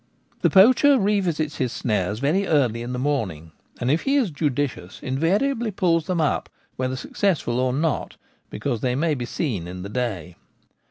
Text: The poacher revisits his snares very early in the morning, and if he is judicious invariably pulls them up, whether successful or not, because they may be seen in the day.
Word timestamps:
The 0.41 0.49
poacher 0.49 0.97
revisits 0.97 1.57
his 1.57 1.71
snares 1.71 2.17
very 2.17 2.47
early 2.47 2.81
in 2.81 2.91
the 2.91 2.97
morning, 2.97 3.51
and 3.79 3.91
if 3.91 4.01
he 4.01 4.15
is 4.15 4.31
judicious 4.31 4.99
invariably 5.03 5.69
pulls 5.69 6.07
them 6.07 6.19
up, 6.19 6.49
whether 6.75 6.95
successful 6.95 7.59
or 7.59 7.71
not, 7.71 8.17
because 8.49 8.81
they 8.81 8.95
may 8.95 9.13
be 9.13 9.25
seen 9.25 9.67
in 9.67 9.83
the 9.83 9.89
day. 9.89 10.37